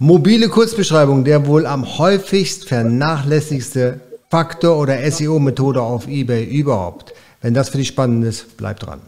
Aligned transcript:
Mobile 0.00 0.48
Kurzbeschreibung, 0.48 1.24
der 1.24 1.48
wohl 1.48 1.66
am 1.66 1.98
häufigst 1.98 2.68
vernachlässigste 2.68 3.98
Faktor 4.30 4.78
oder 4.78 4.98
SEO-Methode 5.10 5.82
auf 5.82 6.06
eBay 6.06 6.44
überhaupt. 6.44 7.14
Wenn 7.42 7.52
das 7.52 7.70
für 7.70 7.78
dich 7.78 7.88
spannend 7.88 8.24
ist, 8.24 8.56
bleib 8.56 8.78
dran. 8.78 9.00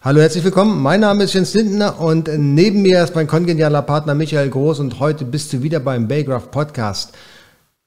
Hallo, 0.00 0.20
herzlich 0.20 0.44
willkommen. 0.44 0.80
Mein 0.80 1.00
Name 1.00 1.24
ist 1.24 1.34
Jens 1.34 1.54
Lindner 1.54 2.00
und 2.00 2.30
neben 2.38 2.82
mir 2.82 3.02
ist 3.02 3.16
mein 3.16 3.26
kongenialer 3.26 3.82
Partner 3.82 4.14
Michael 4.14 4.50
Groß 4.50 4.78
und 4.78 5.00
heute 5.00 5.24
bist 5.24 5.52
du 5.52 5.64
wieder 5.64 5.80
beim 5.80 6.06
Baygraph 6.06 6.52
Podcast. 6.52 7.12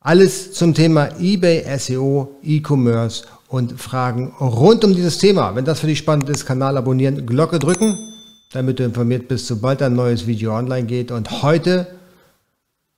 Alles 0.10 0.54
zum 0.54 0.74
Thema 0.74 1.10
eBay, 1.20 1.64
SEO, 1.78 2.36
E-Commerce 2.42 3.28
und 3.48 3.80
Fragen 3.80 4.34
rund 4.40 4.84
um 4.84 4.96
dieses 4.96 5.20
Thema. 5.20 5.56
Wenn 5.56 5.66
das 5.66 5.82
für 5.82 5.86
dich 5.86 6.00
spannend 6.00 6.30
ist, 6.30 6.48
Kanal 6.48 6.78
abonnieren, 6.78 7.28
Glocke 7.28 7.60
drücken, 7.60 7.96
damit 8.52 8.80
du 8.80 8.86
informiert 8.86 9.28
bist, 9.28 9.46
sobald 9.46 9.84
ein 9.84 9.94
neues 9.94 10.26
Video 10.26 10.58
online 10.58 10.88
geht. 10.88 11.12
Und 11.12 11.44
heute 11.44 11.86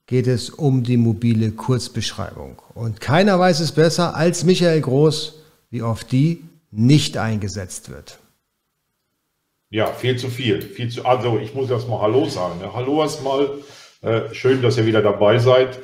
geht 0.08 0.26
es 0.26 0.52
um 0.52 0.84
die 0.84 0.96
mobile 0.96 1.52
Kurzbeschreibung. 1.52 2.62
Und 2.76 3.02
keiner 3.02 3.38
weiß 3.38 3.60
es 3.60 3.74
besser 3.74 4.16
als 4.16 4.46
Michael 4.46 4.80
Groß, 4.80 5.34
wie 5.70 5.82
oft 5.82 6.14
die 6.14 6.46
nicht 6.72 7.18
eingesetzt 7.18 7.90
wird. 7.90 8.20
Ja, 9.70 9.88
viel 9.88 10.16
zu 10.16 10.30
viel. 10.30 10.62
viel 10.62 10.88
zu, 10.88 11.04
also 11.04 11.40
ich 11.40 11.54
muss 11.54 11.70
erstmal 11.70 12.04
Hallo 12.04 12.30
sagen. 12.30 12.62
Hallo 12.74 13.02
erstmal. 13.02 13.50
Äh, 14.02 14.34
schön, 14.34 14.62
dass 14.62 14.78
ihr 14.78 14.86
wieder 14.86 15.02
dabei 15.02 15.40
seid. 15.40 15.78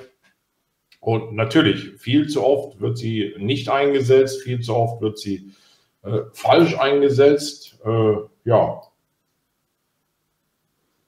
Und 1.00 1.36
natürlich, 1.36 1.94
viel 1.98 2.28
zu 2.28 2.44
oft 2.44 2.80
wird 2.82 2.98
sie 2.98 3.34
nicht 3.38 3.70
eingesetzt, 3.70 4.42
viel 4.42 4.60
zu 4.60 4.76
oft 4.76 5.02
wird 5.02 5.18
sie 5.20 5.52
äh, 6.04 6.22
falsch 6.34 6.78
eingesetzt. 6.78 7.80
Äh, 7.86 8.16
ja. 8.46 8.82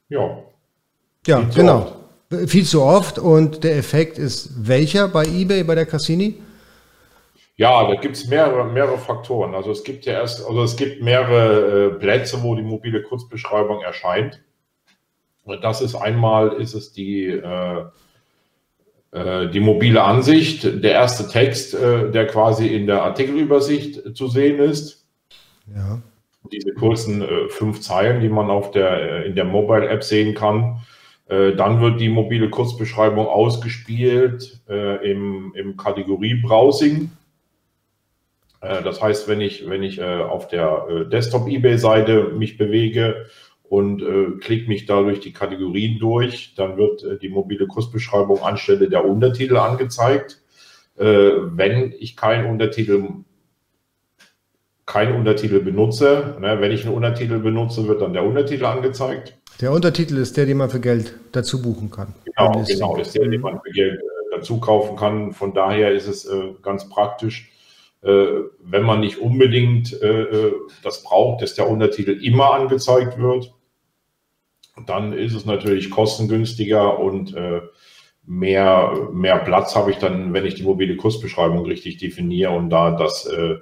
Ja. 0.10 0.44
Ja, 1.26 1.40
viel 1.42 1.54
genau. 1.54 1.96
Viel 2.48 2.66
zu 2.66 2.82
oft. 2.82 3.18
Und 3.20 3.64
der 3.64 3.78
Effekt 3.78 4.18
ist 4.18 4.68
welcher 4.68 5.08
bei 5.08 5.26
eBay, 5.26 5.64
bei 5.64 5.76
der 5.76 5.86
Cassini? 5.86 6.36
Ja, 7.56 7.86
da 7.88 7.96
gibt 7.96 8.16
es 8.16 8.28
mehrere, 8.28 8.66
mehrere 8.66 8.98
Faktoren. 8.98 9.54
Also 9.54 9.72
es 9.72 9.84
gibt 9.84 10.06
ja 10.06 10.14
erst, 10.14 10.46
also 10.46 10.64
es 10.64 10.78
gibt 10.78 11.02
mehrere 11.02 11.88
äh, 11.88 12.00
Plätze, 12.00 12.42
wo 12.42 12.56
die 12.56 12.62
mobile 12.62 13.04
Kurzbeschreibung 13.04 13.82
erscheint. 13.82 14.42
Und 15.44 15.64
das 15.64 15.82
ist 15.82 15.96
einmal 15.96 16.54
ist 16.62 16.74
es 16.74 16.94
die 16.94 17.26
äh, 17.26 17.86
die 19.12 19.60
mobile 19.60 20.04
Ansicht, 20.04 20.84
der 20.84 20.92
erste 20.92 21.28
Text, 21.28 21.74
äh, 21.74 22.12
der 22.12 22.28
quasi 22.28 22.68
in 22.68 22.86
der 22.86 23.02
Artikelübersicht 23.02 24.16
zu 24.16 24.28
sehen 24.28 24.60
ist. 24.60 25.08
Ja. 25.76 26.00
Diese 26.52 26.74
kurzen 26.74 27.24
äh, 27.24 27.50
fünf 27.50 27.82
Zeilen, 27.82 28.22
die 28.22 28.30
man 28.30 28.52
auf 28.52 28.70
der, 28.70 29.26
in 29.26 29.36
der 29.36 29.46
Mobile-App 29.46 30.04
sehen 30.04 30.36
kann. 30.36 30.82
Dann 31.28 31.80
wird 31.80 32.00
die 32.02 32.10
mobile 32.10 32.50
Kurzbeschreibung 32.50 33.28
ausgespielt 33.28 34.62
im, 34.68 35.54
im 35.56 35.78
Kategorie-Browsing. 35.78 37.12
Das 38.60 39.00
heißt, 39.00 39.28
wenn 39.28 39.40
ich, 39.40 39.70
wenn 39.70 39.84
ich 39.84 40.02
auf 40.02 40.48
der 40.48 41.06
Desktop-eBay-Seite 41.12 42.32
mich 42.36 42.58
bewege 42.58 43.28
und 43.70 44.02
äh, 44.02 44.40
klicke 44.40 44.68
mich 44.68 44.88
da 44.88 45.02
durch 45.04 45.20
die 45.20 45.32
Kategorien 45.32 46.00
durch. 46.00 46.56
Dann 46.56 46.76
wird 46.76 47.04
äh, 47.04 47.20
die 47.20 47.30
mobile 47.30 47.68
Kursbeschreibung 47.68 48.42
anstelle 48.42 48.90
der 48.90 49.06
Untertitel 49.06 49.58
angezeigt. 49.58 50.42
Äh, 50.98 51.06
wenn 51.06 51.94
ich 51.98 52.18
keinen 52.18 52.50
Untertitel 52.50 53.08
keinen 54.88 55.16
Untertitel 55.16 55.60
benutze, 55.60 56.36
ne, 56.40 56.60
wenn 56.60 56.72
ich 56.72 56.84
einen 56.84 56.96
Untertitel 56.96 57.38
benutze, 57.38 57.88
wird 57.88 58.02
dann 58.02 58.14
der 58.14 58.24
Untertitel 58.24 58.66
angezeigt. 58.66 59.38
Der 59.62 59.72
Untertitel 59.72 60.18
ist 60.18 60.36
der, 60.36 60.48
den 60.48 60.58
man 60.58 60.72
für 60.72 60.80
Geld 60.80 61.14
dazu 61.32 61.62
buchen 61.62 61.92
kann. 61.92 62.16
Genau, 62.26 62.64
genau, 62.68 62.98
ist 62.98 63.14
der, 63.14 63.28
den 63.28 63.42
man 63.42 63.62
für 63.64 63.72
Geld 63.72 64.00
äh, 64.00 64.36
dazu 64.36 64.60
kaufen 64.60 64.96
kann. 64.96 65.32
Von 65.32 65.54
daher 65.54 65.92
ist 65.92 66.08
es 66.08 66.26
äh, 66.26 66.54
ganz 66.64 66.90
praktisch, 66.90 67.52
äh, 68.02 68.26
wenn 68.64 68.82
man 68.82 69.02
nicht 69.02 69.20
unbedingt 69.20 69.96
das 70.84 71.04
braucht, 71.04 71.44
dass 71.44 71.54
der 71.54 71.70
Untertitel 71.70 72.20
immer 72.24 72.54
angezeigt 72.56 73.20
wird 73.20 73.54
dann 74.86 75.14
ist 75.14 75.34
es 75.34 75.46
natürlich 75.46 75.90
kostengünstiger 75.90 77.00
und 77.00 77.36
äh, 77.36 77.62
mehr, 78.26 79.10
mehr 79.12 79.40
Platz 79.40 79.76
habe 79.76 79.92
ich 79.92 79.98
dann, 79.98 80.34
wenn 80.34 80.46
ich 80.46 80.56
die 80.56 80.64
mobile 80.64 80.96
Kursbeschreibung 80.96 81.66
richtig 81.66 81.98
definiere 81.98 82.52
und 82.52 82.70
da 82.70 82.92
das 82.92 83.26
äh, 83.26 83.56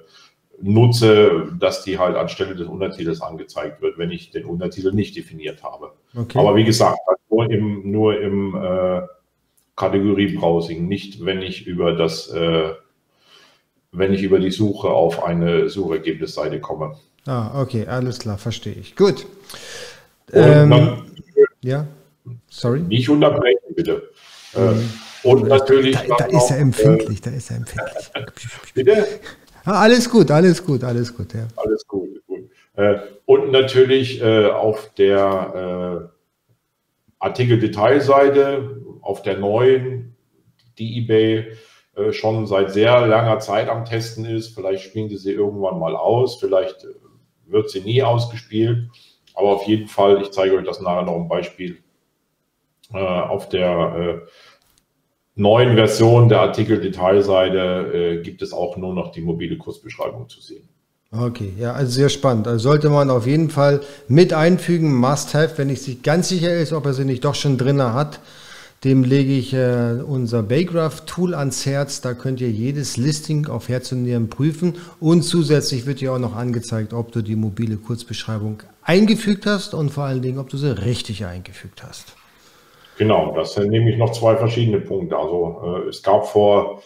nutze, 0.60 1.52
dass 1.58 1.84
die 1.84 1.98
halt 1.98 2.16
anstelle 2.16 2.54
des 2.54 2.68
Untertitels 2.68 3.22
angezeigt 3.22 3.80
wird, 3.80 3.98
wenn 3.98 4.10
ich 4.10 4.30
den 4.30 4.44
Untertitel 4.44 4.92
nicht 4.92 5.16
definiert 5.16 5.62
habe. 5.62 5.92
Okay. 6.14 6.38
Aber 6.38 6.56
wie 6.56 6.64
gesagt, 6.64 6.98
nur 7.30 7.50
im, 7.50 7.90
nur 7.90 8.20
im 8.20 8.54
äh, 8.56 9.02
Kategorie-Browsing, 9.76 10.88
nicht 10.88 11.24
wenn 11.24 11.40
ich 11.40 11.66
über 11.66 11.92
das, 11.92 12.28
äh, 12.28 12.72
wenn 13.92 14.12
ich 14.12 14.22
über 14.22 14.38
die 14.38 14.50
Suche 14.50 14.88
auf 14.88 15.22
eine 15.22 15.68
Suchergebnisseite 15.68 16.60
komme. 16.60 16.96
Ah, 17.26 17.60
okay, 17.60 17.86
alles 17.86 18.18
klar, 18.18 18.38
verstehe 18.38 18.74
ich. 18.74 18.96
Gut. 18.96 19.26
Ähm, 20.32 21.04
ja, 21.62 21.86
sorry. 22.48 22.80
Nicht 22.80 23.08
unterbrechen, 23.08 23.74
bitte. 23.74 24.10
Mhm. 24.54 24.90
Und 25.22 25.48
natürlich. 25.48 25.96
Da, 25.96 26.16
da 26.16 26.24
ist 26.26 26.50
er 26.50 26.58
empfindlich, 26.58 27.18
äh, 27.18 27.30
da 27.30 27.30
ist 27.30 27.50
er 27.50 27.56
empfindlich. 27.56 28.10
bitte? 28.74 29.06
Ah, 29.64 29.80
alles 29.82 30.08
gut, 30.08 30.30
alles 30.30 30.64
gut, 30.64 30.84
alles 30.84 31.14
gut, 31.14 31.34
ja. 31.34 31.46
Alles 31.56 31.86
gut, 31.86 32.08
gut. 32.26 32.50
Äh, 32.76 32.98
und 33.26 33.50
natürlich 33.50 34.22
äh, 34.22 34.46
auf 34.46 34.92
der 34.96 36.10
Artikel-Detailseite, 37.18 38.80
auf 39.02 39.22
der 39.22 39.38
neuen, 39.38 40.16
die 40.78 40.98
eBay 40.98 41.52
schon 42.12 42.46
seit 42.46 42.70
sehr 42.70 43.08
langer 43.08 43.40
Zeit 43.40 43.68
am 43.68 43.84
Testen 43.84 44.24
ist. 44.24 44.54
Vielleicht 44.54 44.84
spielen 44.84 45.08
sie 45.08 45.16
sie 45.16 45.32
irgendwann 45.32 45.80
mal 45.80 45.96
aus, 45.96 46.38
vielleicht 46.38 46.86
wird 47.46 47.70
sie 47.70 47.80
nie 47.80 48.04
ausgespielt. 48.04 48.88
Aber 49.38 49.50
auf 49.50 49.68
jeden 49.68 49.86
Fall, 49.86 50.20
ich 50.20 50.32
zeige 50.32 50.56
euch 50.56 50.64
das 50.64 50.80
nachher 50.80 51.02
noch 51.02 51.14
ein 51.14 51.28
Beispiel. 51.28 51.78
Äh, 52.92 52.98
auf 52.98 53.48
der 53.48 54.24
äh, 54.24 54.28
neuen 55.36 55.76
Version 55.76 56.28
der 56.28 56.40
Artikel-Detailseite 56.40 57.92
äh, 58.18 58.22
gibt 58.22 58.42
es 58.42 58.52
auch 58.52 58.76
nur 58.76 58.94
noch 58.94 59.12
die 59.12 59.20
mobile 59.20 59.56
Kursbeschreibung 59.56 60.28
zu 60.28 60.40
sehen. 60.40 60.68
Okay, 61.12 61.52
ja, 61.56 61.72
also 61.72 61.92
sehr 61.92 62.08
spannend. 62.08 62.48
Also 62.48 62.68
sollte 62.68 62.90
man 62.90 63.10
auf 63.10 63.28
jeden 63.28 63.48
Fall 63.48 63.80
mit 64.08 64.32
einfügen, 64.34 64.92
Must-Have, 64.96 65.56
wenn 65.56 65.70
ich 65.70 65.82
sich 65.82 66.02
ganz 66.02 66.28
sicher 66.28 66.52
ist, 66.52 66.72
ob 66.72 66.84
er 66.86 66.92
sie 66.92 67.04
nicht 67.04 67.24
doch 67.24 67.36
schon 67.36 67.56
drin 67.56 67.80
hat. 67.80 68.18
Dem 68.84 69.02
lege 69.02 69.32
ich 69.32 69.54
äh, 69.54 69.96
unser 70.06 70.44
Baygraph-Tool 70.44 71.34
ans 71.34 71.66
Herz. 71.66 72.00
Da 72.00 72.14
könnt 72.14 72.40
ihr 72.40 72.50
jedes 72.50 72.96
Listing 72.96 73.48
auf 73.48 73.68
Herz 73.68 73.90
und 73.90 74.04
Nieren 74.04 74.30
prüfen. 74.30 74.76
Und 75.00 75.22
zusätzlich 75.22 75.84
wird 75.84 76.00
dir 76.00 76.12
auch 76.12 76.20
noch 76.20 76.36
angezeigt, 76.36 76.92
ob 76.92 77.10
du 77.10 77.22
die 77.22 77.34
mobile 77.34 77.76
Kurzbeschreibung 77.76 78.62
eingefügt 78.84 79.46
hast 79.46 79.74
und 79.74 79.90
vor 79.90 80.04
allen 80.04 80.22
Dingen, 80.22 80.38
ob 80.38 80.48
du 80.48 80.56
sie 80.56 80.84
richtig 80.84 81.26
eingefügt 81.26 81.82
hast. 81.82 82.14
Genau, 82.98 83.34
das 83.34 83.54
sind 83.54 83.70
nämlich 83.70 83.98
noch 83.98 84.12
zwei 84.12 84.36
verschiedene 84.36 84.80
Punkte. 84.80 85.16
Also 85.16 85.60
äh, 85.64 85.88
es 85.88 86.02
gab 86.02 86.28
vor, 86.28 86.82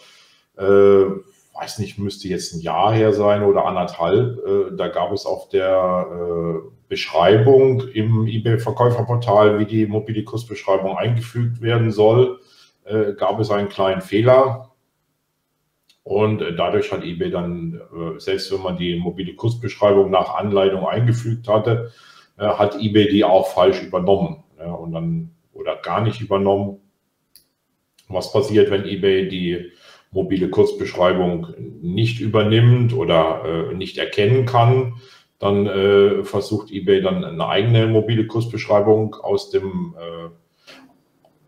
äh, 0.57 0.63
weiß 0.63 1.77
nicht, 1.77 1.99
müsste 1.99 2.27
jetzt 2.27 2.53
ein 2.53 2.61
Jahr 2.61 2.91
her 2.93 3.13
sein 3.13 3.43
oder 3.43 3.65
anderthalb, 3.65 4.39
äh, 4.45 4.75
da 4.75 4.87
gab 4.87 5.11
es 5.11 5.27
auf 5.27 5.49
der 5.49 6.07
äh, 6.11 6.72
Beschreibung 6.93 7.87
im 7.87 8.27
eBay-Verkäuferportal, 8.27 9.57
wie 9.57 9.65
die 9.65 9.87
Mobilikursbeschreibung 9.87 10.95
eingefügt 10.95 11.59
werden 11.59 11.91
soll, 11.91 12.39
äh, 12.83 13.13
gab 13.13 13.39
es 13.39 13.49
einen 13.49 13.67
kleinen 13.67 14.01
Fehler. 14.01 14.69
Und 16.03 16.43
äh, 16.43 16.55
dadurch 16.55 16.91
hat 16.91 17.03
eBay 17.03 17.31
dann, 17.31 17.81
äh, 17.91 18.19
selbst 18.19 18.53
wenn 18.53 18.61
man 18.61 18.77
die 18.77 18.95
mobile 18.95 19.33
Kursbeschreibung 19.33 20.11
nach 20.11 20.35
Anleitung 20.35 20.85
eingefügt 20.85 21.47
hatte, 21.47 21.91
hat 22.37 22.75
eBay 22.79 23.09
die 23.09 23.23
auch 23.23 23.47
falsch 23.47 23.83
übernommen 23.83 24.43
und 24.57 24.91
dann 24.91 25.31
oder 25.53 25.75
gar 25.75 26.01
nicht 26.01 26.19
übernommen. 26.19 26.79
Was 28.07 28.33
passiert, 28.33 28.71
wenn 28.71 28.85
eBay 28.85 29.27
die 29.27 29.71
mobile 30.11 30.49
Kurzbeschreibung 30.49 31.53
nicht 31.81 32.19
übernimmt 32.19 32.91
oder 32.93 33.71
nicht 33.73 33.99
erkennen 33.99 34.47
kann? 34.47 34.95
Dann 35.43 35.67
äh, 35.67 36.23
versucht 36.23 36.71
eBay 36.71 37.01
dann 37.01 37.23
eine 37.23 37.47
eigene 37.47 37.87
mobile 37.87 38.27
Kursbeschreibung 38.27 39.15
aus 39.15 39.49
dem 39.49 39.95
äh, 39.99 40.29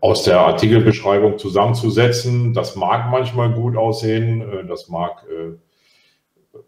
aus 0.00 0.24
der 0.24 0.40
Artikelbeschreibung 0.40 1.38
zusammenzusetzen. 1.38 2.52
Das 2.52 2.76
mag 2.76 3.10
manchmal 3.10 3.52
gut 3.52 3.76
aussehen, 3.76 4.42
äh, 4.42 4.66
das 4.66 4.88
mag 4.88 5.24
äh, 5.30 6.58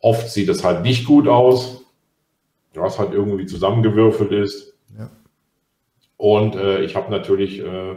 oft 0.00 0.28
sieht 0.30 0.48
es 0.48 0.64
halt 0.64 0.82
nicht 0.82 1.06
gut 1.06 1.28
aus, 1.28 1.84
was 2.74 2.98
halt 2.98 3.12
irgendwie 3.12 3.46
zusammengewürfelt 3.46 4.32
ist. 4.32 4.74
Ja. 4.98 5.10
Und 6.16 6.56
äh, 6.56 6.82
ich 6.82 6.96
habe 6.96 7.10
natürlich 7.10 7.60
äh, 7.60 7.96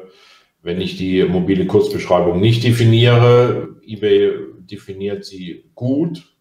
wenn 0.63 0.79
ich 0.79 0.97
die 0.97 1.23
mobile 1.25 1.67
Kurzbeschreibung 1.67 2.39
nicht 2.39 2.63
definiere, 2.63 3.75
eBay 3.85 4.31
definiert 4.59 5.25
sie 5.25 5.65
gut, 5.75 6.32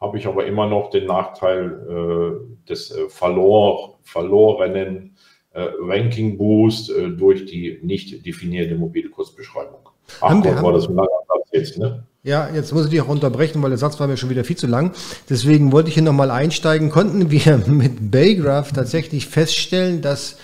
habe 0.00 0.18
ich 0.18 0.26
aber 0.26 0.46
immer 0.46 0.66
noch 0.66 0.90
den 0.90 1.06
Nachteil 1.06 1.80
äh, 1.88 2.68
des 2.68 2.90
äh, 2.90 3.08
verlor, 3.08 3.98
verlorenen 4.02 5.16
äh, 5.52 5.68
Ranking 5.80 6.36
Boost 6.36 6.90
äh, 6.90 7.10
durch 7.10 7.46
die 7.46 7.80
nicht 7.82 8.26
definierte 8.26 8.74
mobile 8.74 9.08
Kurzbeschreibung. 9.08 9.88
Ach 10.20 10.30
haben 10.30 10.42
Gott, 10.42 10.62
war 10.62 10.72
das 10.72 10.88
ein 10.88 10.94
langer 10.94 11.08
Satz 11.28 11.48
jetzt, 11.52 11.78
ne? 11.78 12.04
Ja, 12.22 12.50
jetzt 12.52 12.72
muss 12.72 12.86
ich 12.86 12.90
dich 12.90 13.00
auch 13.00 13.08
unterbrechen, 13.08 13.62
weil 13.62 13.70
der 13.70 13.78
Satz 13.78 14.00
war 14.00 14.08
mir 14.08 14.16
schon 14.16 14.30
wieder 14.30 14.42
viel 14.42 14.56
zu 14.56 14.66
lang. 14.66 14.92
Deswegen 15.30 15.70
wollte 15.70 15.88
ich 15.88 15.94
hier 15.94 16.02
nochmal 16.02 16.32
einsteigen. 16.32 16.90
Konnten 16.90 17.30
wir 17.30 17.58
mit 17.66 18.10
Baygraph 18.10 18.72
tatsächlich 18.72 19.26
feststellen, 19.26 20.02
dass 20.02 20.36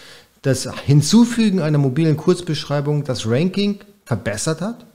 das 0.42 0.68
Hinzufügen 0.84 1.60
einer 1.60 1.78
mobilen 1.78 2.16
Kurzbeschreibung 2.16 3.04
das 3.04 3.28
Ranking 3.28 3.80
verbessert 4.04 4.60
hat? 4.60 4.86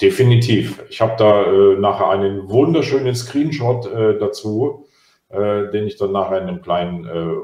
Definitiv. 0.00 0.84
Ich 0.90 1.00
habe 1.00 1.14
da 1.16 1.44
äh, 1.44 1.76
nachher 1.78 2.10
einen 2.10 2.50
wunderschönen 2.50 3.14
Screenshot 3.14 3.86
äh, 3.86 4.18
dazu, 4.18 4.86
äh, 5.30 5.70
den 5.70 5.86
ich 5.86 5.96
dann 5.96 6.12
nachher 6.12 6.42
in 6.42 6.48
einem 6.48 6.60
kleinen 6.60 7.06
äh, 7.06 7.36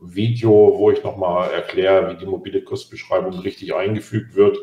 Video, 0.00 0.74
wo 0.76 0.92
ich 0.92 1.02
nochmal 1.02 1.50
erkläre, 1.50 2.12
wie 2.12 2.16
die 2.16 2.26
mobile 2.26 2.62
Kurzbeschreibung 2.62 3.40
richtig 3.40 3.74
eingefügt 3.74 4.36
wird 4.36 4.56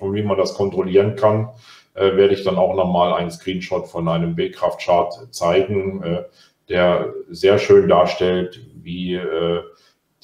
und 0.00 0.14
wie 0.14 0.22
man 0.22 0.36
das 0.36 0.54
kontrollieren 0.54 1.14
kann, 1.14 1.50
äh, 1.94 2.16
werde 2.16 2.34
ich 2.34 2.42
dann 2.42 2.56
auch 2.56 2.74
nochmal 2.74 3.12
einen 3.12 3.30
Screenshot 3.30 3.86
von 3.86 4.08
einem 4.08 4.34
B-Kraft-Chart 4.34 5.32
zeigen, 5.32 6.02
äh, 6.02 6.24
der 6.68 7.14
sehr 7.30 7.58
schön 7.58 7.88
darstellt, 7.88 8.60
wie 8.74 9.20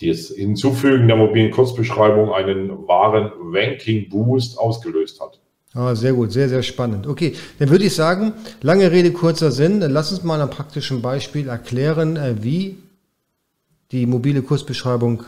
das 0.00 0.28
Hinzufügen 0.30 1.06
der 1.06 1.16
mobilen 1.16 1.52
Kurzbeschreibung 1.52 2.32
einen 2.32 2.88
wahren 2.88 3.30
Ranking-Boost 3.52 4.58
ausgelöst 4.58 5.20
hat. 5.20 5.41
Ah, 5.74 5.94
sehr 5.94 6.12
gut, 6.12 6.32
sehr, 6.32 6.48
sehr 6.48 6.62
spannend. 6.62 7.06
Okay, 7.06 7.34
dann 7.58 7.70
würde 7.70 7.84
ich 7.84 7.94
sagen, 7.94 8.34
lange 8.60 8.90
Rede, 8.90 9.12
kurzer 9.12 9.50
Sinn. 9.50 9.80
Dann 9.80 9.90
lass 9.90 10.12
uns 10.12 10.22
mal 10.22 10.34
an 10.34 10.42
einem 10.42 10.50
praktischen 10.50 11.00
Beispiel 11.00 11.48
erklären, 11.48 12.16
äh, 12.16 12.42
wie 12.42 12.76
die 13.90 14.06
mobile 14.06 14.42
Kursbeschreibung 14.42 15.24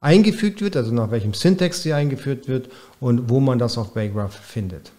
eingefügt 0.00 0.62
wird, 0.62 0.76
also 0.76 0.92
nach 0.92 1.10
welchem 1.10 1.34
Syntax 1.34 1.82
sie 1.82 1.92
eingeführt 1.92 2.48
wird 2.48 2.70
und 3.00 3.30
wo 3.30 3.40
man 3.40 3.58
das 3.58 3.78
auf 3.78 3.94
Baygraph 3.94 4.34
findet. 4.34 4.92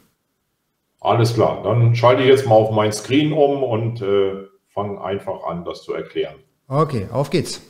Alles 1.02 1.34
klar, 1.34 1.64
dann 1.64 1.96
schalte 1.96 2.24
ich 2.24 2.30
jetzt 2.30 2.46
mal 2.46 2.56
auf 2.56 2.72
mein 2.72 2.92
Screen 2.92 3.32
um 3.32 3.64
und 3.64 4.02
äh, 4.02 4.34
fange 4.74 5.02
einfach 5.02 5.46
an, 5.46 5.64
das 5.64 5.84
zu 5.84 5.94
erklären. 5.94 6.36
Okay, 6.68 7.08
auf 7.12 7.30
geht's. 7.30 7.62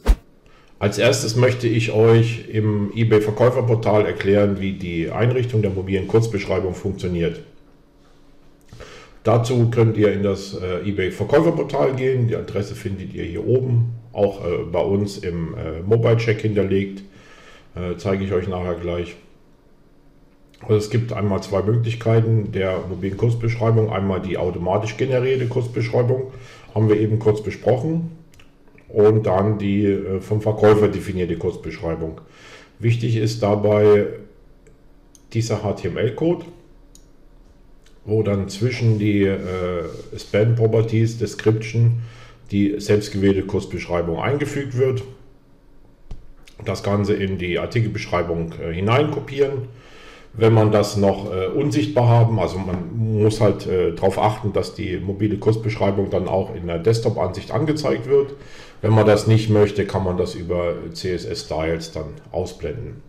Als 0.79 0.97
erstes 0.97 1.35
möchte 1.35 1.67
ich 1.67 1.91
euch 1.91 2.45
im 2.47 2.93
eBay 2.95 3.19
Verkäuferportal 3.19 4.05
erklären, 4.05 4.61
wie 4.61 4.71
die 4.71 5.11
Einrichtung 5.11 5.61
der 5.61 5.71
mobilen 5.71 6.07
Kurzbeschreibung 6.07 6.73
funktioniert. 6.73 7.41
Dazu 9.25 9.69
könnt 9.69 9.97
ihr 9.97 10.13
in 10.13 10.23
das 10.23 10.53
äh, 10.53 10.87
eBay 10.87 11.11
Verkäuferportal 11.11 11.95
gehen. 11.95 12.29
Die 12.29 12.35
Adresse 12.37 12.75
findet 12.75 13.13
ihr 13.13 13.25
hier 13.25 13.45
oben, 13.45 13.93
auch 14.13 14.45
äh, 14.45 14.63
bei 14.71 14.79
uns 14.79 15.17
im 15.17 15.53
äh, 15.55 15.81
Mobile 15.85 16.15
Check 16.15 16.39
hinterlegt. 16.39 17.03
Äh, 17.75 17.97
zeige 17.97 18.23
ich 18.23 18.31
euch 18.31 18.47
nachher 18.47 18.75
gleich. 18.75 19.17
Also 20.61 20.75
es 20.75 20.89
gibt 20.89 21.11
einmal 21.11 21.43
zwei 21.43 21.61
Möglichkeiten 21.61 22.53
der 22.53 22.79
mobilen 22.87 23.17
Kurzbeschreibung. 23.17 23.91
Einmal 23.91 24.21
die 24.21 24.37
automatisch 24.37 24.95
generierte 24.95 25.47
Kurzbeschreibung, 25.47 26.31
haben 26.73 26.87
wir 26.87 26.97
eben 26.97 27.19
kurz 27.19 27.43
besprochen 27.43 28.11
und 28.89 29.25
dann 29.25 29.57
die 29.57 29.85
äh, 29.85 30.19
vom 30.19 30.41
Verkäufer 30.41 30.87
definierte 30.87 31.37
Kurzbeschreibung. 31.37 32.21
Wichtig 32.79 33.17
ist 33.17 33.43
dabei 33.43 34.07
dieser 35.33 35.57
HTML-Code, 35.57 36.45
wo 38.05 38.23
dann 38.23 38.49
zwischen 38.49 38.97
die 38.99 39.23
äh, 39.23 39.37
Span 40.17 40.55
Properties 40.55 41.17
Description 41.17 41.99
die 42.51 42.79
selbstgewählte 42.79 43.43
Kurzbeschreibung 43.43 44.19
eingefügt 44.19 44.77
wird. 44.77 45.03
Das 46.65 46.83
Ganze 46.83 47.13
in 47.13 47.37
die 47.37 47.59
Artikelbeschreibung 47.59 48.53
äh, 48.59 48.73
hineinkopieren 48.73 49.67
wenn 50.33 50.53
man 50.53 50.71
das 50.71 50.95
noch 50.97 51.31
äh, 51.33 51.47
unsichtbar 51.47 52.07
haben. 52.07 52.39
Also 52.39 52.57
man 52.57 53.21
muss 53.21 53.41
halt 53.41 53.67
äh, 53.67 53.93
darauf 53.93 54.19
achten, 54.19 54.53
dass 54.53 54.73
die 54.73 54.97
mobile 54.97 55.37
Kursbeschreibung 55.37 56.09
dann 56.09 56.27
auch 56.27 56.53
in 56.55 56.67
der 56.67 56.79
Desktop-Ansicht 56.79 57.51
angezeigt 57.51 58.07
wird. 58.07 58.33
Wenn 58.81 58.93
man 58.93 59.05
das 59.05 59.27
nicht 59.27 59.49
möchte, 59.49 59.85
kann 59.85 60.03
man 60.03 60.17
das 60.17 60.35
über 60.35 60.73
CSS-Styles 60.93 61.91
dann 61.91 62.13
ausblenden. 62.31 63.01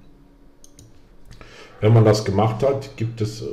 Wenn 1.80 1.94
man 1.94 2.04
das 2.04 2.24
gemacht 2.24 2.62
hat, 2.62 2.96
gibt 2.96 3.20
es 3.20 3.42
äh, 3.42 3.46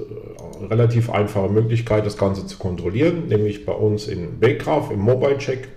relativ 0.65 1.09
einfache 1.09 1.49
Möglichkeit, 1.49 2.05
das 2.05 2.17
Ganze 2.17 2.45
zu 2.45 2.57
kontrollieren, 2.57 3.27
nämlich 3.27 3.65
bei 3.65 3.73
uns 3.73 4.07
in 4.07 4.39
Baygraph 4.39 4.91
im 4.91 4.99
Mobile 4.99 5.37
Check. 5.37 5.69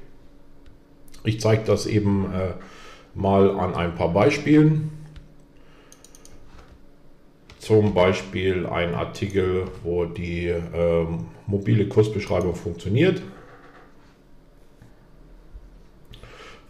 Ich 1.24 1.40
zeige 1.40 1.62
das 1.64 1.86
eben 1.86 2.26
äh, 2.32 2.54
mal 3.14 3.50
an 3.58 3.74
ein 3.74 3.94
paar 3.94 4.12
Beispielen. 4.12 4.90
Zum 7.60 7.92
Beispiel 7.92 8.66
ein 8.66 8.94
Artikel, 8.94 9.66
wo 9.82 10.06
die 10.06 10.46
ähm, 10.46 11.26
mobile 11.46 11.86
Kursbeschreibung 11.88 12.54
funktioniert. 12.54 13.20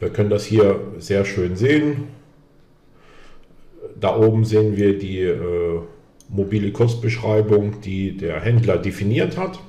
Wir 0.01 0.11
können 0.11 0.31
das 0.31 0.45
hier 0.45 0.81
sehr 0.99 1.25
schön 1.25 1.55
sehen. 1.55 2.09
Da 4.01 4.17
oben 4.17 4.45
sehen 4.45 4.77
wir 4.77 4.99
die 4.99 5.21
äh, 5.21 5.81
mobile 6.29 6.73
Kursbeschreibung, 6.73 7.81
die 7.83 8.17
der 8.17 8.41
Händler 8.41 8.77
definiert 8.77 9.37
hat. 9.37 9.61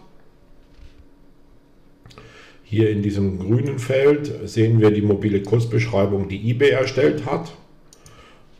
Hier 2.63 2.89
in 2.89 3.03
diesem 3.03 3.37
grünen 3.37 3.77
Feld 3.77 4.49
sehen 4.49 4.79
wir 4.79 4.89
die 4.89 5.03
mobile 5.03 5.43
Kursbeschreibung, 5.43 6.29
die 6.29 6.49
eBay 6.49 6.71
erstellt 6.71 7.27
hat. 7.27 7.51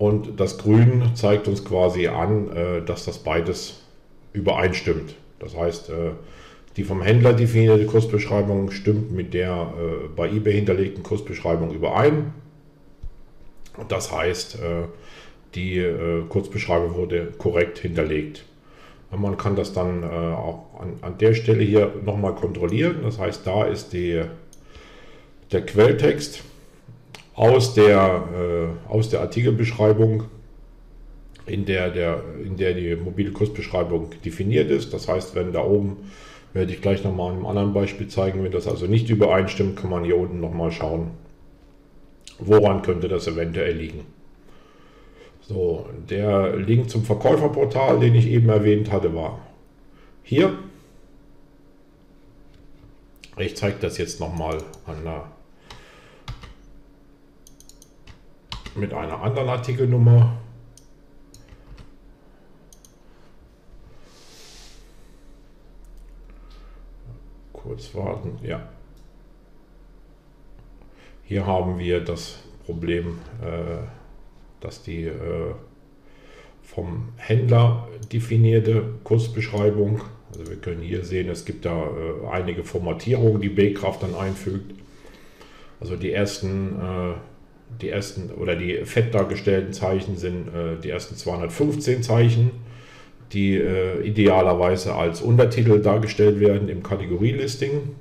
Und 0.02 0.40
das 0.40 0.58
Grün 0.58 1.12
zeigt 1.14 1.48
uns 1.48 1.64
quasi 1.64 2.08
an, 2.08 2.52
äh, 2.58 2.82
dass 2.84 3.06
das 3.06 3.20
beides 3.20 3.84
übereinstimmt. 4.34 5.14
Das 5.38 5.56
heißt, 5.56 5.92
äh, 5.92 6.14
die 6.76 6.84
vom 6.84 7.04
Händler 7.04 7.34
definierte 7.34 7.86
Kursbeschreibung 7.86 8.72
stimmt 8.72 9.12
mit 9.12 9.36
der 9.36 9.72
äh, 9.78 10.08
bei 10.16 10.28
eBay 10.28 10.54
hinterlegten 10.54 11.04
Kursbeschreibung 11.04 11.72
überein. 11.72 12.34
Das 13.90 14.12
heißt, 14.12 14.58
die 15.56 15.82
Kurzbeschreibung 16.28 16.96
wurde 16.96 17.32
korrekt 17.38 17.80
hinterlegt. 17.80 18.44
Man 19.16 19.38
kann 19.38 19.56
das 19.56 19.72
dann 19.72 20.04
auch 20.04 20.66
an, 21.02 21.18
der 21.20 21.34
Stelle 21.34 21.64
hier 21.64 21.94
nochmal 22.06 22.36
kontrollieren. 22.36 22.98
Das 23.04 23.18
heißt, 23.18 23.48
da 23.48 23.64
ist 23.64 23.94
die, 23.94 24.22
der 25.54 25.66
Quelltext 25.66 26.44
aus 27.42 27.74
der, 27.74 28.24
äh, 28.36 28.88
aus 28.88 29.10
der 29.10 29.22
Artikelbeschreibung, 29.22 30.26
in 31.48 31.66
der, 31.66 31.90
der, 31.90 32.24
in 32.46 32.56
der 32.56 32.76
die 32.76 32.96
mobile 32.96 33.32
Kursbeschreibung 33.32 34.12
definiert 34.24 34.70
ist. 34.70 34.94
Das 34.94 35.08
heißt, 35.08 35.34
wenn 35.34 35.52
da 35.52 35.64
oben, 35.64 35.98
werde 36.54 36.72
ich 36.72 36.84
gleich 36.84 37.04
nochmal 37.04 37.32
in 37.32 37.38
einem 37.38 37.48
anderen 37.48 37.74
Beispiel 37.74 38.08
zeigen, 38.08 38.44
wenn 38.44 38.52
das 38.52 38.68
also 38.68 38.86
nicht 38.86 39.10
übereinstimmt, 39.10 39.76
kann 39.76 39.90
man 39.90 40.04
hier 40.04 40.18
unten 40.18 40.40
nochmal 40.40 40.72
schauen, 40.72 41.10
woran 42.38 42.84
könnte 42.84 43.08
das 43.08 43.26
eventuell 43.26 43.76
liegen. 43.76 44.06
So, 45.42 45.88
der 46.12 46.58
Link 46.58 46.92
zum 46.92 47.04
Verkäuferportal, 47.04 48.00
den 48.00 48.14
ich 48.14 48.28
eben 48.28 48.50
erwähnt 48.50 48.92
hatte, 48.92 49.16
war 49.16 49.40
hier. 50.22 50.60
Ich 53.40 53.58
zeige 53.58 53.78
das 53.82 53.98
jetzt 53.98 54.20
nochmal 54.20 54.60
an 54.86 55.04
der 55.04 55.24
mit 58.76 58.94
einer 58.94 59.22
anderen 59.22 59.50
Artikelnummer. 59.50 60.38
Kurz 67.54 67.94
warten, 67.94 68.40
ja. 68.44 68.68
Hier 71.24 71.46
haben 71.46 71.80
wir 71.80 72.02
das 72.04 72.40
Problem, 72.66 73.20
äh, 73.42 73.86
dass 74.60 74.84
die 74.84 75.06
äh, 75.06 75.54
vom 76.62 77.10
Händler 77.18 77.88
definierte 78.12 78.84
Kursbeschreibung, 79.04 80.02
also 80.32 80.50
wir 80.50 80.58
können 80.58 80.82
hier 80.82 81.04
sehen, 81.04 81.30
es 81.30 81.46
gibt 81.46 81.66
da 81.66 81.84
äh, 81.84 82.28
einige 82.32 82.64
Formatierungen, 82.64 83.42
die 83.42 83.50
B-Kraft 83.50 84.04
dann 84.04 84.16
einfügt. 84.16 84.74
Also 85.80 85.96
die 85.96 86.12
ersten 86.12 86.80
die 87.80 87.90
ersten 87.90 88.32
oder 88.32 88.56
die 88.56 88.86
fett 88.86 89.14
dargestellten 89.14 89.74
Zeichen 89.74 90.18
sind 90.18 90.48
äh, 90.50 90.80
die 90.82 90.90
ersten 90.90 91.16
215 91.16 92.04
Zeichen, 92.04 92.52
die 93.34 93.56
äh, 93.56 94.02
idealerweise 94.02 94.96
als 94.96 95.22
Untertitel 95.22 95.80
dargestellt 95.82 96.40
werden 96.40 96.70
im 96.70 96.84
Kategorielisting. 96.84 97.96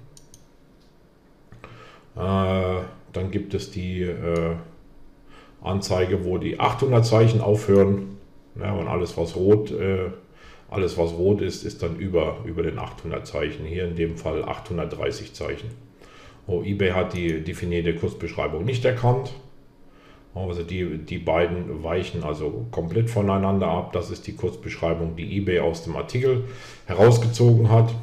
Äh, 2.16 2.82
dann 3.12 3.30
gibt 3.30 3.54
es 3.54 3.70
die 3.70 4.02
äh, 4.02 4.56
Anzeige, 5.62 6.24
wo 6.24 6.38
die 6.38 6.58
800 6.58 7.04
Zeichen 7.04 7.40
aufhören. 7.40 8.18
Ja, 8.60 8.72
und 8.72 8.88
alles, 8.88 9.16
was 9.16 9.36
rot, 9.36 9.70
äh, 9.70 10.10
alles, 10.70 10.98
was 10.98 11.12
rot 11.12 11.40
ist, 11.40 11.64
ist 11.64 11.82
dann 11.82 11.96
über, 11.96 12.38
über 12.44 12.62
den 12.62 12.78
800 12.78 13.26
Zeichen. 13.26 13.64
Hier 13.64 13.84
in 13.84 13.96
dem 13.96 14.16
Fall 14.16 14.44
830 14.44 15.34
Zeichen. 15.34 15.70
Oh, 16.46 16.62
eBay 16.62 16.90
hat 16.90 17.14
die 17.14 17.42
definierte 17.42 17.94
Kurzbeschreibung 17.94 18.64
nicht 18.64 18.84
erkannt. 18.84 19.32
Also 20.34 20.62
die, 20.62 20.98
die 20.98 21.18
beiden 21.18 21.82
weichen 21.82 22.22
also 22.22 22.66
komplett 22.70 23.10
voneinander 23.10 23.66
ab. 23.66 23.92
Das 23.92 24.10
ist 24.10 24.26
die 24.26 24.36
Kurzbeschreibung, 24.36 25.16
die 25.16 25.38
eBay 25.38 25.60
aus 25.60 25.82
dem 25.84 25.96
Artikel 25.96 26.44
herausgezogen 26.86 27.68
hat. 27.68 27.94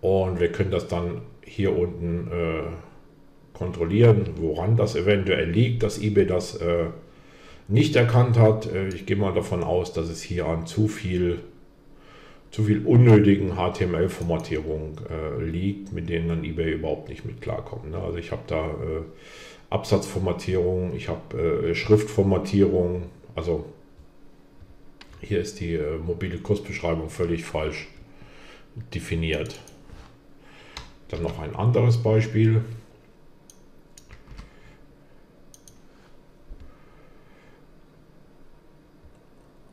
Und 0.00 0.40
wir 0.40 0.50
können 0.50 0.70
das 0.70 0.88
dann 0.88 1.20
hier 1.44 1.76
unten 1.76 2.28
äh, 2.32 2.62
kontrollieren, 3.52 4.30
woran 4.36 4.76
das 4.76 4.96
eventuell 4.96 5.50
liegt, 5.50 5.82
dass 5.82 6.00
eBay 6.00 6.26
das 6.26 6.56
äh, 6.56 6.86
nicht 7.68 7.94
erkannt 7.96 8.38
hat. 8.38 8.72
Äh, 8.72 8.88
ich 8.88 9.04
gehe 9.04 9.16
mal 9.16 9.34
davon 9.34 9.62
aus, 9.62 9.92
dass 9.92 10.08
es 10.08 10.22
hier 10.22 10.46
an 10.46 10.66
zu 10.66 10.88
viel, 10.88 11.40
zu 12.50 12.64
viel 12.64 12.86
unnötigen 12.86 13.56
HTML-Formatierung 13.56 14.98
äh, 15.10 15.42
liegt, 15.44 15.92
mit 15.92 16.08
denen 16.08 16.28
dann 16.28 16.44
eBay 16.44 16.72
überhaupt 16.72 17.10
nicht 17.10 17.26
mit 17.26 17.42
klarkommt. 17.42 17.90
Ne? 17.90 17.98
Also 17.98 18.16
ich 18.16 18.32
habe 18.32 18.42
da 18.46 18.64
äh, 18.64 19.02
Absatzformatierung, 19.70 20.94
ich 20.94 21.08
habe 21.08 21.70
äh, 21.70 21.74
Schriftformatierung, 21.74 23.04
also 23.36 23.64
hier 25.20 25.40
ist 25.40 25.60
die 25.60 25.74
äh, 25.74 25.96
mobile 25.98 26.38
Kursbeschreibung 26.38 27.08
völlig 27.08 27.44
falsch 27.44 27.88
definiert. 28.92 29.58
Dann 31.08 31.22
noch 31.22 31.38
ein 31.38 31.54
anderes 31.54 31.98
Beispiel. 31.98 32.64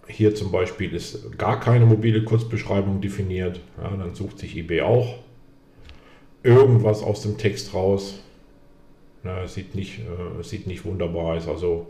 Hier 0.08 0.34
zum 0.34 0.52
Beispiel 0.52 0.94
ist 0.94 1.38
gar 1.38 1.60
keine 1.60 1.86
mobile 1.86 2.24
Kurzbeschreibung 2.24 3.02
definiert. 3.02 3.62
Ja, 3.78 3.96
dann 3.96 4.16
sucht 4.16 4.40
sich 4.40 4.56
eBay 4.58 4.82
auch 4.82 5.20
irgendwas 6.44 7.04
aus 7.04 7.22
dem 7.22 7.38
Text 7.38 7.74
raus. 7.74 8.24
Ja, 9.24 9.48
sieht, 9.48 9.76
nicht, 9.76 10.00
äh, 10.00 10.44
sieht 10.44 10.68
nicht 10.68 10.86
wunderbar 10.86 11.36
aus. 11.36 11.48
Also 11.48 11.88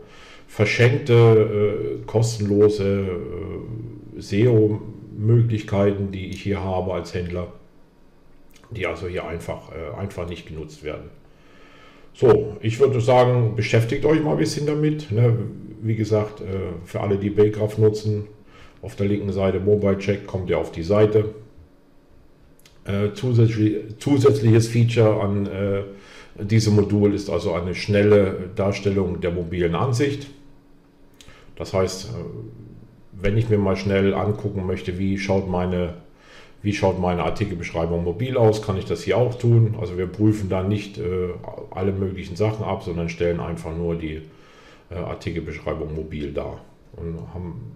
verschenkte, 0.48 2.00
äh, 2.00 2.04
kostenlose 2.06 3.06
äh, 4.16 4.20
SEO-Möglichkeiten, 4.20 6.10
die 6.10 6.30
ich 6.30 6.42
hier 6.42 6.62
habe 6.62 6.94
als 6.94 7.14
Händler, 7.14 7.52
die 8.70 8.86
also 8.86 9.06
hier 9.06 9.26
einfach, 9.26 9.70
äh, 9.72 9.96
einfach 10.00 10.28
nicht 10.28 10.48
genutzt 10.48 10.82
werden. 10.82 11.10
So, 12.14 12.56
ich 12.62 12.80
würde 12.80 13.00
sagen, 13.00 13.54
beschäftigt 13.54 14.04
euch 14.04 14.20
mal 14.22 14.32
ein 14.32 14.38
bisschen 14.38 14.66
damit. 14.66 15.12
Ne? 15.12 15.38
Wie 15.82 15.94
gesagt, 15.94 16.40
äh, 16.40 16.44
für 16.84 17.00
alle, 17.00 17.16
die 17.16 17.30
Baycraft 17.30 17.78
nutzen, 17.78 18.24
auf 18.82 18.96
der 18.96 19.06
linken 19.06 19.32
Seite 19.32 19.60
Mobile 19.60 19.98
Check 19.98 20.26
kommt 20.26 20.50
ihr 20.50 20.58
auf 20.58 20.72
die 20.72 20.82
Seite. 20.82 21.34
Äh, 22.84 23.12
zusätzlich, 23.14 23.76
zusätzliches 23.98 24.68
Feature 24.68 25.20
an 25.20 25.46
diesem 26.40 26.76
Modul 26.76 27.14
ist 27.14 27.30
also 27.30 27.52
eine 27.52 27.74
schnelle 27.74 28.50
Darstellung 28.54 29.20
der 29.20 29.30
mobilen 29.30 29.74
Ansicht. 29.74 30.28
Das 31.56 31.74
heißt, 31.74 32.06
äh, 32.06 32.08
wenn 33.12 33.36
ich 33.36 33.48
mir 33.48 33.58
mal 33.58 33.76
schnell 33.76 34.14
angucken 34.14 34.66
möchte, 34.66 34.98
wie 34.98 35.18
schaut 35.18 35.48
meine 35.48 35.94
wie 36.60 36.72
schaut 36.72 36.98
meine 36.98 37.22
Artikelbeschreibung 37.22 38.02
mobil 38.02 38.36
aus? 38.36 38.62
Kann 38.62 38.76
ich 38.76 38.84
das 38.84 39.02
hier 39.02 39.16
auch 39.16 39.34
tun? 39.34 39.76
Also 39.80 39.96
wir 39.96 40.06
prüfen 40.06 40.48
da 40.48 40.62
nicht 40.62 40.98
äh, 40.98 41.28
alle 41.70 41.92
möglichen 41.92 42.34
Sachen 42.34 42.64
ab, 42.64 42.82
sondern 42.82 43.08
stellen 43.08 43.38
einfach 43.38 43.76
nur 43.76 43.94
die 43.94 44.22
äh, 44.90 44.94
Artikelbeschreibung 44.94 45.94
mobil 45.94 46.32
dar 46.32 46.60
und 46.96 47.16
haben 47.32 47.72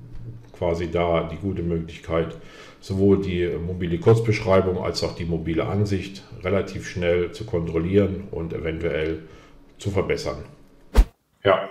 quasi 0.62 0.92
da 0.92 1.24
die 1.24 1.38
gute 1.38 1.64
Möglichkeit, 1.64 2.36
sowohl 2.78 3.20
die 3.20 3.48
mobile 3.48 3.98
Kurzbeschreibung 3.98 4.78
als 4.78 5.02
auch 5.02 5.16
die 5.16 5.24
mobile 5.24 5.66
Ansicht 5.66 6.22
relativ 6.44 6.88
schnell 6.88 7.32
zu 7.32 7.44
kontrollieren 7.44 8.28
und 8.30 8.52
eventuell 8.52 9.24
zu 9.78 9.90
verbessern. 9.90 10.44
Ja, 11.42 11.68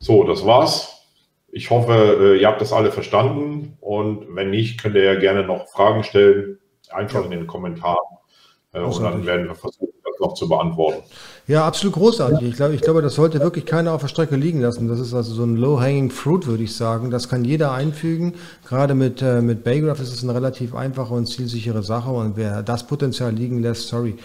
so, 0.00 0.24
das 0.24 0.44
war's. 0.44 1.06
Ich 1.52 1.70
hoffe, 1.70 1.92
äh, 1.92 2.40
ihr 2.40 2.48
habt 2.48 2.60
das 2.60 2.72
alle 2.72 2.90
verstanden 2.90 3.76
und 3.80 4.34
wenn 4.34 4.50
nicht, 4.50 4.82
könnt 4.82 4.96
ihr 4.96 5.04
ja 5.04 5.14
gerne 5.14 5.44
noch 5.44 5.68
Fragen 5.68 6.02
stellen, 6.02 6.58
einfach 6.90 7.20
ja. 7.20 7.26
in 7.26 7.30
den 7.30 7.46
Kommentaren 7.46 8.18
äh, 8.72 8.80
und 8.80 9.00
dann 9.00 9.24
werden 9.26 9.46
wir 9.46 9.54
versuchen, 9.54 9.94
noch 10.20 10.34
zu 10.34 10.48
beantworten. 10.48 11.02
Ja, 11.46 11.66
absolut 11.66 11.94
großartig. 11.94 12.48
Ich 12.48 12.56
glaube, 12.56 12.74
ich 12.74 12.80
glaube, 12.80 13.02
das 13.02 13.14
sollte 13.14 13.40
wirklich 13.40 13.66
keiner 13.66 13.92
auf 13.92 14.00
der 14.00 14.08
Strecke 14.08 14.36
liegen 14.36 14.60
lassen. 14.60 14.88
Das 14.88 14.98
ist 14.98 15.12
also 15.12 15.34
so 15.34 15.44
ein 15.44 15.56
low-hanging 15.56 16.10
fruit, 16.10 16.46
würde 16.46 16.62
ich 16.62 16.74
sagen. 16.74 17.10
Das 17.10 17.28
kann 17.28 17.44
jeder 17.44 17.72
einfügen. 17.72 18.34
Gerade 18.66 18.94
mit, 18.94 19.20
äh, 19.20 19.42
mit 19.42 19.62
Baygraph 19.62 20.00
ist 20.00 20.12
es 20.12 20.22
eine 20.22 20.34
relativ 20.34 20.74
einfache 20.74 21.12
und 21.12 21.26
zielsichere 21.26 21.82
Sache 21.82 22.10
und 22.10 22.36
wer 22.36 22.62
das 22.62 22.86
Potenzial 22.86 23.32
liegen 23.32 23.60
lässt, 23.60 23.88
sorry. 23.88 24.16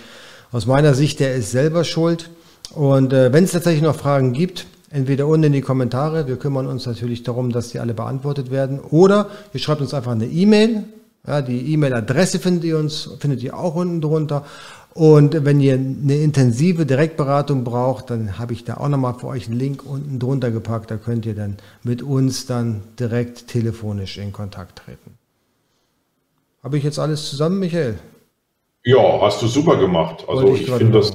Aus 0.51 0.65
meiner 0.65 0.93
Sicht, 0.93 1.19
der 1.19 1.36
ist 1.36 1.51
selber 1.51 1.84
schuld. 1.84 2.29
Und 2.74 3.13
äh, 3.13 3.34
wenn 3.34 3.43
es 3.43 3.51
tatsächlich 3.51 3.84
noch 3.84 3.96
Fragen 3.96 4.34
gibt, 4.34 4.65
Entweder 4.91 5.27
unten 5.27 5.46
in 5.46 5.53
die 5.53 5.62
Kommentare, 5.62 6.27
wir 6.27 6.38
kümmern 6.38 6.65
uns 6.65 6.88
natürlich 6.88 7.22
darum, 7.22 7.51
dass 7.51 7.69
die 7.69 7.79
alle 7.79 7.93
beantwortet 7.93 8.50
werden, 8.50 8.79
oder 8.79 9.27
ihr 9.53 9.60
schreibt 9.60 9.81
uns 9.81 9.93
einfach 9.93 10.13
eine 10.13 10.25
E-Mail. 10.25 10.84
Ja, 11.27 11.41
die 11.43 11.74
E-Mail-Adresse 11.74 12.39
findet 12.39 12.63
ihr 12.63 12.77
uns, 12.77 13.10
findet 13.19 13.43
ihr 13.43 13.55
auch 13.55 13.75
unten 13.75 14.01
drunter. 14.01 14.46
Und 14.99 15.45
wenn 15.45 15.61
ihr 15.61 15.75
eine 15.75 16.17
intensive 16.17 16.85
Direktberatung 16.85 17.63
braucht, 17.63 18.09
dann 18.09 18.37
habe 18.37 18.51
ich 18.51 18.65
da 18.65 18.73
auch 18.73 18.89
nochmal 18.89 19.13
für 19.13 19.27
euch 19.27 19.47
einen 19.47 19.57
Link 19.57 19.85
unten 19.85 20.19
drunter 20.19 20.51
gepackt. 20.51 20.91
Da 20.91 20.97
könnt 20.97 21.25
ihr 21.25 21.35
dann 21.35 21.55
mit 21.83 22.01
uns 22.01 22.47
dann 22.47 22.83
direkt 22.99 23.47
telefonisch 23.47 24.17
in 24.17 24.33
Kontakt 24.33 24.79
treten. 24.79 25.17
Habe 26.61 26.77
ich 26.77 26.83
jetzt 26.83 26.99
alles 26.99 27.29
zusammen, 27.29 27.59
Michael? 27.59 27.97
Ja, 28.83 29.21
hast 29.21 29.41
du 29.41 29.47
super 29.47 29.77
gemacht. 29.77 30.25
Also 30.27 30.53
ich, 30.53 30.63
ich 30.63 30.69
finde 30.69 30.99
das 30.99 31.13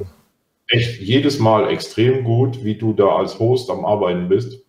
echt 0.68 1.02
jedes 1.02 1.38
Mal 1.38 1.68
extrem 1.68 2.24
gut, 2.24 2.64
wie 2.64 2.76
du 2.76 2.94
da 2.94 3.08
als 3.16 3.38
Host 3.38 3.68
am 3.68 3.84
Arbeiten 3.84 4.30
bist. 4.30 4.60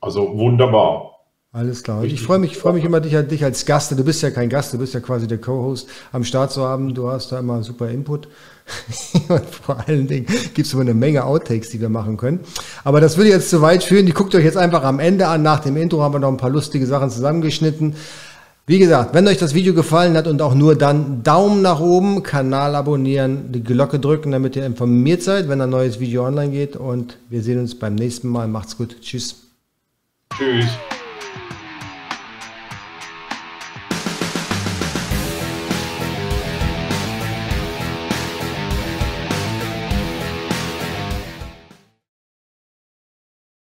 Also 0.00 0.38
wunderbar. 0.38 1.13
Alles 1.54 1.84
klar. 1.84 2.02
Ich 2.02 2.20
freue 2.20 2.40
mich, 2.40 2.56
freue 2.56 2.72
mich 2.72 2.84
immer, 2.84 3.00
dich, 3.00 3.16
dich 3.28 3.44
als 3.44 3.64
Gast, 3.64 3.92
du 3.92 4.02
bist 4.02 4.20
ja 4.22 4.32
kein 4.32 4.48
Gast, 4.48 4.74
du 4.74 4.78
bist 4.78 4.92
ja 4.92 4.98
quasi 4.98 5.28
der 5.28 5.38
Co-Host 5.38 5.88
am 6.10 6.24
Start 6.24 6.50
zu 6.50 6.62
haben. 6.62 6.94
Du 6.94 7.08
hast 7.08 7.30
da 7.30 7.38
immer 7.38 7.62
super 7.62 7.88
Input. 7.88 8.26
Und 9.28 9.46
vor 9.46 9.78
allen 9.86 10.08
Dingen 10.08 10.26
gibt 10.52 10.66
es 10.66 10.72
immer 10.72 10.82
eine 10.82 10.94
Menge 10.94 11.24
Outtakes, 11.24 11.70
die 11.70 11.80
wir 11.80 11.88
machen 11.90 12.16
können. 12.16 12.40
Aber 12.82 13.00
das 13.00 13.16
würde 13.16 13.30
jetzt 13.30 13.50
zu 13.50 13.62
weit 13.62 13.84
führen. 13.84 14.04
Die 14.04 14.12
guckt 14.12 14.34
euch 14.34 14.42
jetzt 14.42 14.56
einfach 14.56 14.82
am 14.82 14.98
Ende 14.98 15.28
an. 15.28 15.42
Nach 15.42 15.60
dem 15.60 15.76
Intro 15.76 16.02
haben 16.02 16.12
wir 16.12 16.18
noch 16.18 16.28
ein 16.28 16.38
paar 16.38 16.50
lustige 16.50 16.88
Sachen 16.88 17.08
zusammengeschnitten. 17.08 17.94
Wie 18.66 18.80
gesagt, 18.80 19.14
wenn 19.14 19.28
euch 19.28 19.38
das 19.38 19.54
Video 19.54 19.74
gefallen 19.74 20.16
hat 20.16 20.26
und 20.26 20.42
auch 20.42 20.56
nur 20.56 20.74
dann 20.74 21.22
Daumen 21.22 21.62
nach 21.62 21.78
oben, 21.78 22.24
Kanal 22.24 22.74
abonnieren, 22.74 23.52
die 23.52 23.62
Glocke 23.62 24.00
drücken, 24.00 24.32
damit 24.32 24.56
ihr 24.56 24.66
informiert 24.66 25.22
seid, 25.22 25.48
wenn 25.48 25.60
ein 25.60 25.70
neues 25.70 26.00
Video 26.00 26.26
online 26.26 26.50
geht. 26.50 26.74
Und 26.74 27.16
wir 27.30 27.44
sehen 27.44 27.60
uns 27.60 27.78
beim 27.78 27.94
nächsten 27.94 28.26
Mal. 28.26 28.48
Macht's 28.48 28.76
gut. 28.76 28.96
Tschüss. 29.00 29.36
Tschüss. 30.36 30.66